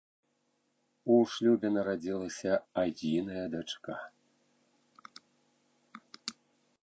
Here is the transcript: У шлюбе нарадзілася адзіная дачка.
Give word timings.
У 1.15 1.17
шлюбе 1.33 1.69
нарадзілася 1.75 2.53
адзіная 2.83 3.45
дачка. 3.55 3.99